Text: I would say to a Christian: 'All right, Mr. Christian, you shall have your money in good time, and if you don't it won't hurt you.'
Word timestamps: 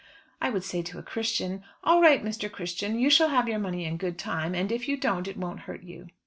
I 0.41 0.49
would 0.49 0.63
say 0.63 0.81
to 0.81 0.97
a 0.97 1.03
Christian: 1.03 1.61
'All 1.83 2.01
right, 2.01 2.25
Mr. 2.25 2.51
Christian, 2.51 2.97
you 2.97 3.11
shall 3.11 3.29
have 3.29 3.47
your 3.47 3.59
money 3.59 3.85
in 3.85 3.97
good 3.97 4.17
time, 4.17 4.55
and 4.55 4.71
if 4.71 4.87
you 4.87 4.97
don't 4.97 5.27
it 5.27 5.37
won't 5.37 5.59
hurt 5.69 5.83
you.' 5.83 6.07